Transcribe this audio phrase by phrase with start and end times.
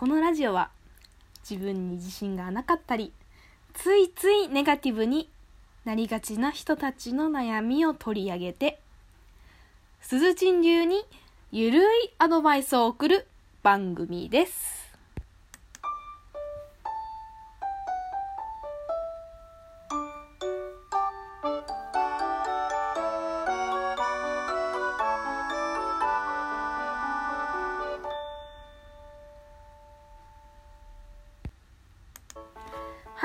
[0.00, 0.70] このラジオは
[1.42, 3.12] 自分に自信がなかったり
[3.74, 5.28] ついついネガティブに
[5.84, 8.80] なりがちな人たちの悩みを取り上げて
[10.00, 11.04] 鈴珍流に
[11.52, 11.84] ゆるい
[12.16, 13.26] アドバイスを送る
[13.62, 14.89] 番組です。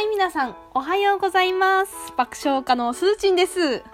[0.00, 1.92] はい、皆さん、おはようございます。
[2.16, 3.84] 爆笑家のすーちんです。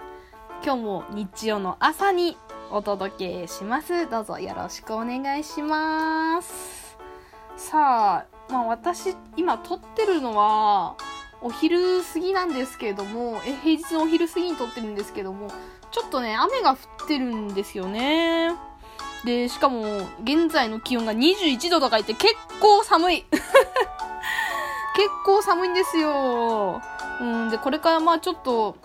[0.63, 2.37] 今日も日曜の朝に
[2.71, 4.09] お届けします。
[4.09, 6.97] どうぞよろしくお願いします。
[7.57, 10.95] さあ、まあ私、今撮ってるのは、
[11.41, 15.51] お昼過ぎなんですけれども、え、平日のお昼過ぎに撮ってるんですけども、
[15.91, 18.55] ちょっとね、雨が降ってるんですよね。
[19.25, 19.83] で、しかも、
[20.23, 23.25] 現在の気温が21度とか言って結構寒い。
[24.97, 26.81] 結構寒いんですよ。
[27.21, 28.75] うん、で、これからまあちょっと、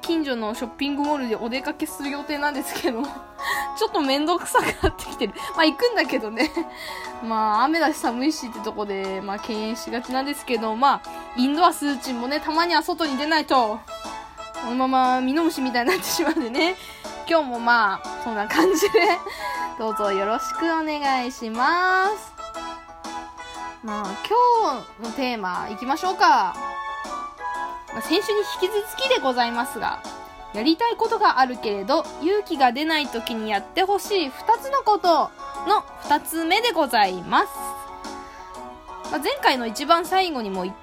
[0.00, 3.02] 近所のショッピングモールでお出かけする予定なんですけど、
[3.76, 5.34] ちょっとめんどくさくなってきてる。
[5.56, 6.52] まあ行くんだけどね。
[7.24, 11.00] まあ雨だし寒いしってとこで、まあ敬遠しがちなんですけど、まあ、
[11.36, 13.80] インドアスーチンもね、たまには外に出ないと、
[14.62, 16.76] このままミノムシみたいになってしまうんでね。
[17.28, 19.18] 今日もまあ、そんな感じで、
[19.78, 22.41] どうぞよろしくお願いします。
[23.84, 26.54] まあ、今日のテーマいきましょうか。
[27.92, 30.02] まあ、先週に引き続きでございますが、
[30.54, 35.30] やりたいことがあるけれど、勇気が出ない時にやってほしい2つのこと
[35.68, 37.48] の2つ目でございます。
[39.10, 40.74] まあ、前回の一番最後にも言っ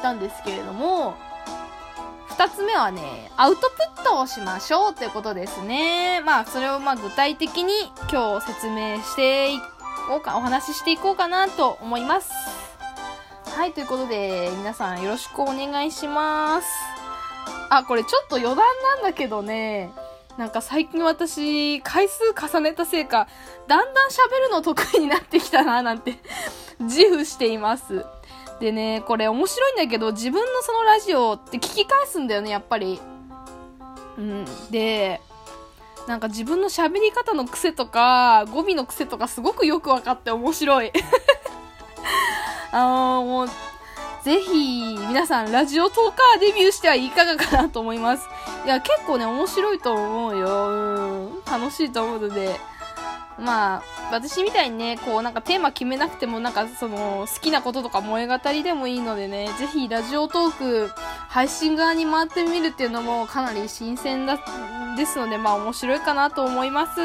[0.00, 1.14] たんですけれども、
[2.30, 6.22] 2つ目はね、アウトプットをしましょうということですね。
[6.24, 7.72] まあ、それをまあ具体的に
[8.10, 9.73] 今日説明していこう
[10.20, 12.30] か、お話ししていこうかなと思います。
[13.56, 16.66] はい、ということで、皆さんよろしくお願いします。
[17.70, 19.90] あ、これちょっと余談なんだけどね、
[20.36, 23.28] なんか最近私、回数重ねたせいか、
[23.68, 26.18] だんだん喋るの得意になってきたな、なんて
[26.80, 28.04] 自負しています。
[28.60, 33.00] でね、これ面白いんだけど、自分のそのラジオって聞き返すんだよね、やっぱり。
[34.18, 34.44] うん。
[34.70, 35.20] で、
[36.06, 40.92] なんか自分の喋り方の癖とか、語尾の癖とかすごくよくわかって面白い。
[42.72, 43.48] あのもう、
[44.24, 48.26] ぜひ、皆さん、ラジオトーカーデビューしてはいかがかなと思います。
[48.64, 50.48] いや、結構ね、面白いと思うよ。
[50.48, 51.42] うん。
[51.44, 52.58] 楽しいと思うので。
[53.38, 53.82] まあ、
[54.12, 60.90] 私みたいにね、こう、なんかテーマ決めなくても、なんかその、好きなこととか萌え語りでもいいのでね、ぜひラジオトーク、
[61.28, 64.38] 配信側に回ってみるっていうのもかなり新鮮だ、
[64.96, 67.00] ですので、まあ面白いかなと思います。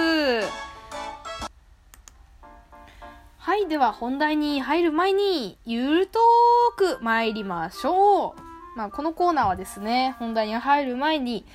[3.38, 8.78] はい、では本題に入る前に、ゆるトーク参りましょう。
[8.78, 11.46] まあこのコーナーはですね、本題に入る前に、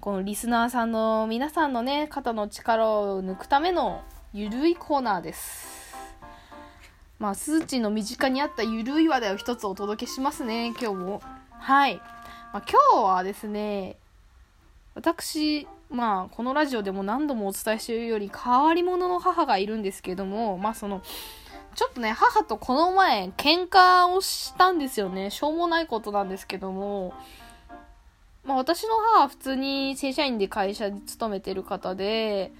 [0.00, 4.02] このリスナーさんの皆さんのね、肩の力を抜くための
[4.32, 5.94] ゆるいコーナーです。
[7.18, 11.22] まあ、スーチの身近にあったゆるい話題を一つお届けしますね、今日も。
[11.50, 11.96] はい。
[12.52, 13.98] まあ、今日はですね、
[15.00, 21.00] 私、まあ、このラジオでも何度もお伝えしているより、変わり者の母がいるんですけども、まあ、その、
[21.74, 25.30] ちょっとね、母とこの前、喧嘩をしたんですよね。
[25.30, 27.14] しょうもないことなんですけども、
[28.44, 32.52] まあ、私の母は普通に正社員で会社に勤めてる方で、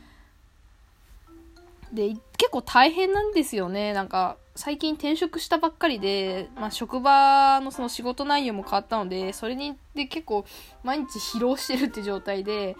[1.92, 2.08] で、
[2.38, 3.92] 結構大変なんですよね。
[3.92, 10.44] なんか、最近転職したばっかりで、まあ、職場のその仕事内容も変わったので、それに、で結構
[10.82, 12.76] 毎日疲労してるって状態で、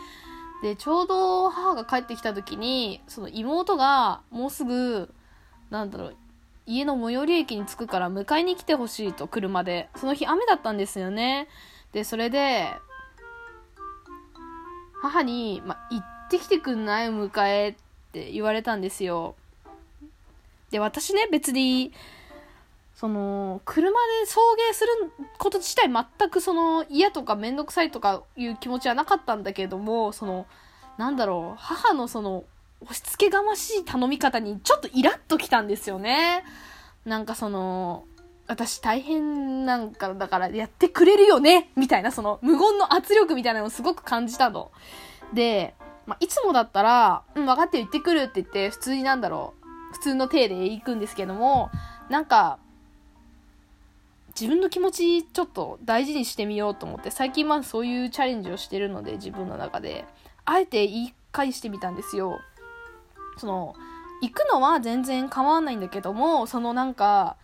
[0.62, 5.10] で、ちょうど母が帰ってきた時に、その妹がもうすぐ、
[5.70, 6.16] なんだろう、
[6.66, 9.88] 家の最寄り駅に着くから迎えに来てほしいと、車で。
[9.97, 11.48] その日雨だったんですよね。
[11.92, 12.68] で、それで、
[15.00, 17.08] 母に、まあ行ってきてくんない？
[17.08, 17.68] 迎え？
[17.70, 17.74] っ
[18.12, 19.34] て言われたんですよ。
[20.70, 21.92] で、私ね、別に、
[22.94, 24.41] その、車で送
[24.71, 24.91] 迎する
[25.39, 30.47] こと自体全くその嫌とかめんどくさいとかいう気持ちはなかったんだけれども、その、
[30.98, 32.44] なんだろう、母のその、
[32.83, 36.44] 押し付けがましい頼み方にちょっとイラッときたんですよね。
[37.04, 38.04] なんかその、
[38.47, 44.72] 私大変なんかだからやってくれるよねみたいなその無言の圧力みたいなのをすごく感じたの。
[45.33, 45.74] で、
[46.06, 49.59] まあ、いつもだったら、うん、分かってる行ってくるって言って普通になんだろう、
[50.00, 51.70] 普通の体で行くんですけども、
[52.08, 52.58] なんか、
[54.28, 60.06] 自分の気持ちちょっと大事にしてみようと思って、最近まあそういうチャレンジをしてるので、自分の中で、
[60.47, 62.41] あえて言い返してみたんですよ。
[63.36, 63.74] その、
[64.22, 67.36] 行くのは全然構わないんだけども、そのなんか、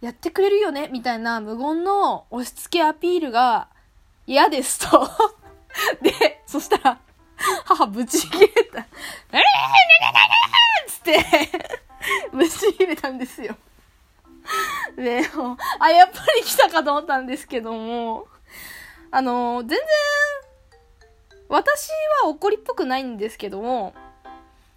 [0.00, 0.88] やってくれるよね？
[0.90, 3.68] みたいな無言の押し付けアピールが
[4.26, 5.10] 嫌ですと
[6.00, 6.98] で、そしたら、
[7.66, 8.86] 母ぶち切れた。
[12.32, 13.56] ぶち切れたんですよ。
[14.96, 15.22] で、
[15.78, 18.26] あ、やっぱり来たかと思ったんですけども、
[19.10, 19.78] あの、全然、
[21.48, 21.90] 私
[22.22, 23.94] は怒りっぽくないんですけども、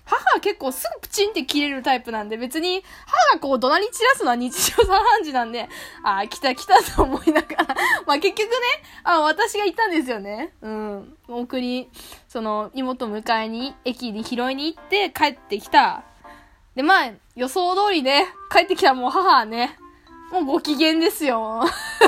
[0.05, 5.69] 母は結構すぐプチンって切れるタイプなんで、別に母がこう怒鳴り散らすのは日常茶飯事なんで、
[6.03, 7.75] ああ、来た来たと思いながら
[8.05, 8.57] まあ結局ね、
[9.03, 10.53] あ私が行ったんですよね。
[10.61, 11.17] うん。
[11.29, 11.89] 送り、
[12.27, 16.03] その、妹迎えに、駅に拾いに行って帰ってきた。
[16.75, 19.77] で、まあ、予想通りね、帰ってきたもう母はね、
[20.31, 21.63] もうご機嫌ですよ。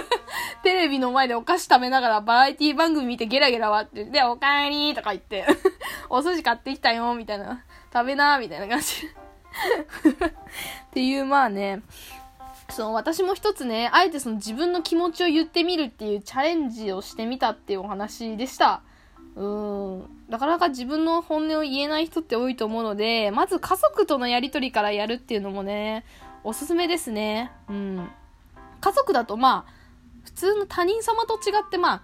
[0.64, 5.46] テレビの前でお菓子食べながらバラエティ番組見てゲラゲラ割って、で、おかえりとか言って
[6.10, 7.64] お寿司買ってきたよ、みたいな。
[7.92, 11.82] 食べな、みたいな感じ っていう、まあね、
[12.70, 18.82] その私も一つね、あえてその自分の気持ちを言ってみるっていうチャレンジをしてみたっていうお話でした。
[19.36, 20.04] うん。
[20.30, 26.06] なかなか自分の本音を言えない人って多いと思うので、まず家族とのやりとりからやるっていうのもね、
[26.44, 27.52] おすすめですね。
[27.70, 28.10] うん。
[28.82, 29.74] 家族だとまあ、
[30.24, 32.04] 普通の他人様と違ってまあ、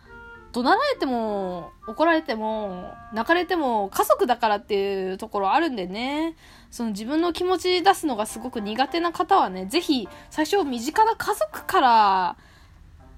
[0.51, 6.35] 怒鳴られても、怒られても、泣かれても、家族だからっていうところあるんでね。
[6.71, 12.37] その自分の気持ち出すのがすごく苦手な方はね、ぜひ、最初身近な家族から、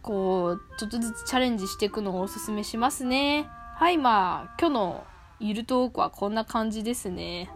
[0.02, 3.48] こう、ちょっとずつチャレンジしていくのをおすすめしますね。
[3.82, 5.04] はい、まあ、今日の
[5.40, 7.50] ゆるトークはこんな感じですね。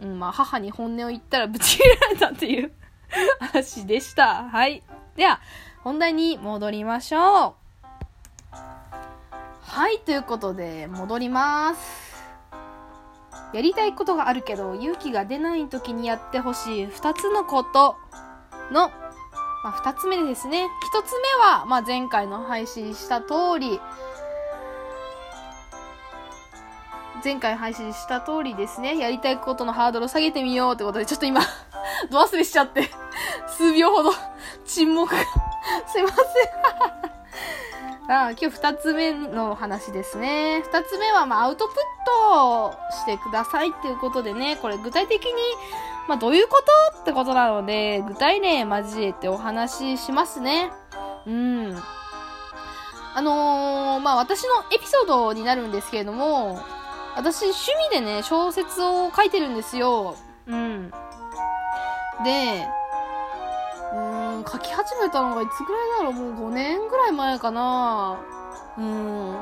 [0.00, 2.72] うん、まあ、母に本音を言ったらぶち切られたっていう
[3.38, 4.44] 話でした。
[4.44, 4.82] はい。
[5.14, 5.42] では、
[5.84, 7.54] 本題に戻りましょう。
[9.60, 12.24] はい、ということで、戻ります。
[13.52, 17.96] やりたいことがあるけど、勇気が出ない時にやってほしい2つのこと
[18.72, 18.88] の、
[19.62, 20.64] まあ、2つ目ですね。
[20.64, 23.78] 1つ目は、まあ、前回の配信した通り、
[27.26, 31.40] 前回配信した通りですね、やりたいことのハードルを下げてみようってことで、ちょっと今
[32.08, 32.88] ド忘れしちゃって
[33.50, 34.12] 数秒ほど
[34.64, 35.18] 沈黙が
[35.88, 36.20] すいません
[38.08, 40.62] あ今日二つ目の話ですね。
[40.62, 41.76] 二つ目は、まあ、アウトプッ
[42.06, 45.32] トしてくださいっていうことでね、これ具体的に、
[46.06, 46.62] まあ、どういうこ
[46.94, 50.70] とってことなので、具体例交えてお話ししますね。
[51.26, 51.82] うん。
[53.16, 56.60] あのー、まあ、私のエピソードになるんですけれども、
[57.16, 60.16] 私、趣味でね、小説を書いてるんですよ。
[60.46, 60.90] うん。
[62.22, 62.66] で、
[63.92, 66.12] うーん、書き始めたのがいつぐらいだろう？
[66.12, 68.18] もう5年ぐらい前かな
[68.78, 69.36] うん。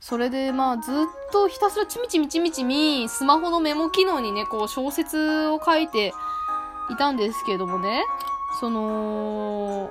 [0.00, 0.94] それでまあずっ
[1.30, 6.12] とひたすらちみちみちみちみスマホのメモ機能にね、こう小説を書いて
[6.90, 8.04] いたんですけどもね、
[8.58, 9.90] その、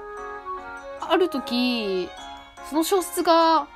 [1.01, 2.09] ある時、
[2.69, 3.67] その小説が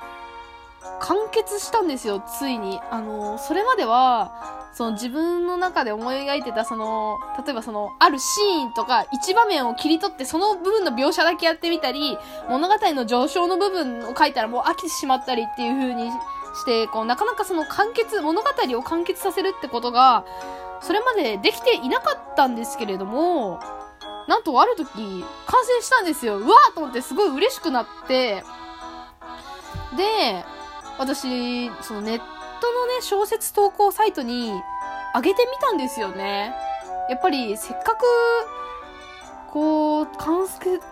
[1.07, 2.79] 完結したんですよ、ついに。
[2.89, 12.17] あの、それまでは、その自分の中で思い描いてたその、例えばその、あるシーンとか一場面を切り取ってその部分の描写だけやってみたり、
[12.49, 20.25] 物語の上昇の部分を書いたらもう飽きてしまったりっていう風にして、こう、なかなかその完結、物語を完結させるってことが、
[20.81, 23.59] それまでできていなかったんですけれども、
[24.27, 26.37] なんとある時、完成したんですよ。
[26.37, 28.43] うわーと思ってすごい嬉しくなって、
[29.95, 30.43] で、
[30.97, 32.23] 私、そのネット
[32.71, 34.51] のね、小説投稿サイトに
[35.13, 36.53] 上げてみたんですよね。
[37.09, 38.05] やっぱりせっかく、
[39.51, 40.47] こう、完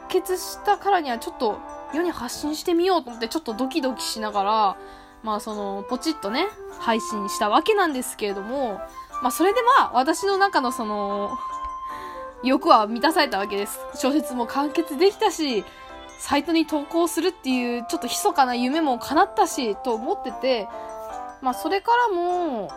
[0.10, 1.58] 結したからにはちょっと
[1.94, 4.78] 世に発信してみようと思ってちょっとドキドキしながら、
[5.24, 6.48] まあその、ポチッとね、
[6.80, 8.82] 配信したわけなんですけれども、
[9.22, 11.38] まあそれでまあ私の中のその、
[12.44, 13.80] 欲は満たされたわけです。
[13.96, 15.64] 小説も完結できたし、
[16.24, 20.70] サイトに投稿するっていうちょっと密かな夢も叶ったし、と思ってて、
[21.42, 22.72] まあそれからも、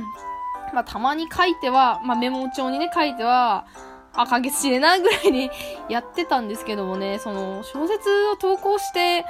[0.72, 3.66] まあたまに書いては、まあメモ帳にね書いては、
[4.14, 5.50] あ、完結しれないぐらいに
[5.90, 9.26] やってたんですけどもね、その小説を投稿して、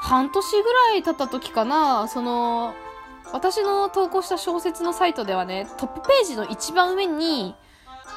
[0.00, 2.74] 半年ぐらい経った時かな、その、
[3.32, 7.56] 私の投稿した小説のサイトではね、トップページの一番上に、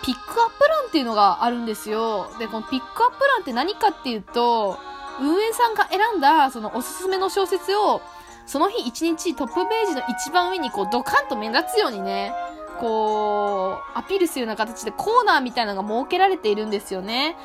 [0.03, 2.31] ピックアップ欄っていうのがあるんですよ。
[2.39, 4.77] で、このピックアップ欄って何かっていうと、
[5.19, 8.01] 運営さんが選んだ、そのおすすめの小説を、
[8.45, 12.33] その日一日トップページの一番上にこうドカンと目立つようにね、
[12.79, 17.37] こう、アピールするような形でコーナーみたいなのが設けられているんですよね。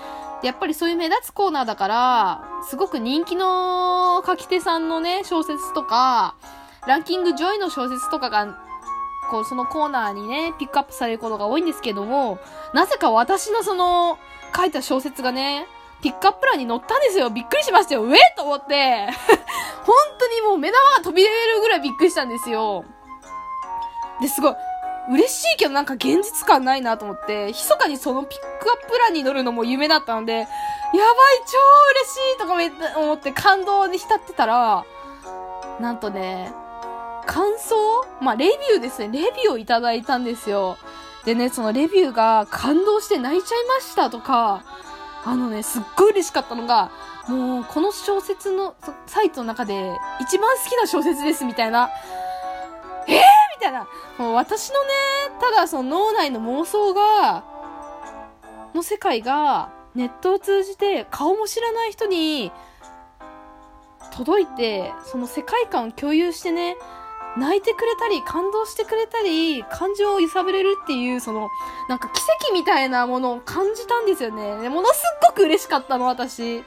[0.43, 6.37] やっぱりそういう目立つコーナーだから、すごく人気の書き手さんのね、小説とか、
[6.87, 8.66] ランキング上位の小説とかが
[9.31, 12.39] こう、そのコーナーにね、ピックアップされることが多いんですけども、
[12.73, 14.19] なぜか私のその、
[14.57, 15.67] 書いた小説がね、
[16.03, 17.31] ピックアップ欄に載ったんですよ。
[17.31, 18.05] びっくりしましたよ。
[18.05, 19.09] うえと思って。
[19.85, 22.85] 本当にもう目玉が飛び出るぐらいびっくりしたんですよ。
[24.21, 24.55] で、すごい、
[25.11, 30.49] 嬉しいけどなんか現実感ないなと思って、密かにそのピックアップ欄に乗るのも夢だったので、やばい、
[31.47, 31.59] 超
[31.91, 34.85] 嬉しいとか思って感動に浸ってたら、
[35.81, 36.53] なんとね、
[37.27, 37.77] 感想？
[38.21, 39.09] まあ、レビューですね。
[39.09, 40.79] レビューをいただいたんですよ。
[41.25, 44.63] でね、そのレビューが感動して泣いちゃいましたとか、
[45.25, 46.91] あのね、すっごい嬉しかったのが、
[47.29, 51.91] もう、この小説のサイトの中で一番好きな小説ですみたいな。
[53.09, 53.17] えー？
[53.17, 53.21] み
[53.61, 53.89] たいな。
[54.19, 54.91] もう私のね、
[55.41, 57.45] ただその脳内の妄想が、
[58.75, 62.53] の世界がネットを通じて顔も知らない人に
[64.13, 66.77] 届いて、その世界観を共有してね、
[67.37, 71.51] 泣いてくれたり、感動してくれたり、感情を揺さぶれるっていう、その、
[71.89, 74.69] なんか奇跡みたいなものを感じたんですよね。
[74.69, 76.65] ものすっごく嬉しかったの、私。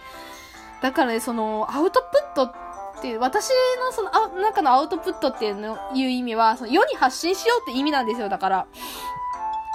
[0.81, 3.49] だからね、その、アウトプットっていう、私
[3.79, 8.67] のその、あ、中のアウトプットっていうの、いう意味は、その世に発信しようって意味なんですよ、だから。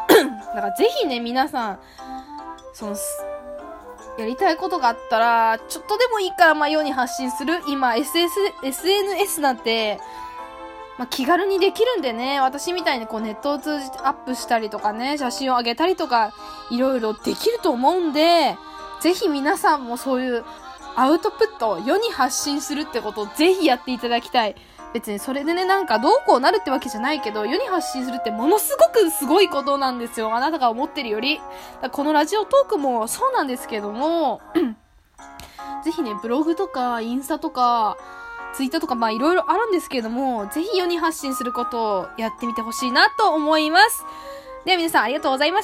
[0.54, 1.80] だからぜひね、皆さん、
[2.72, 2.96] その、
[4.16, 7.60] やりたいことがあったら、ちょっとでもいいから、まあ、世に発信する。
[7.66, 8.28] 今、SS、
[8.62, 9.98] SNS なんて、
[10.98, 16.32] まあ、気軽にできるんでね、私みたいにこうネットを通じてアップしたりとかね、写真を上げたりとか、
[16.70, 18.56] いろいろできると思うんで、
[19.00, 20.44] ぜひ皆さんもそういう
[20.96, 24.54] アウトプットを世に発信するってことをぜひやっていただきたい。
[24.94, 30.32] 別にそれでね、なんかどうこうなるってわけじゃないけど、世に発信するってものすごくすごいことなんですよ。
[30.32, 31.40] あなたが思ってるより。
[31.90, 34.40] このラジオトークもそうなんですけども、
[35.84, 37.96] ぜひね、ブログとかインスタとか、
[38.54, 44.04] ツイートとかまあいろいろあるんですけれども、ぜひ世に発信することをやってみてほしいなと思います。
[44.64, 45.52] では皆さんありがとうございました。